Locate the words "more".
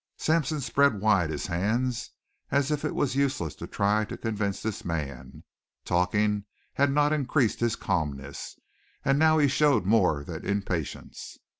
9.85-10.23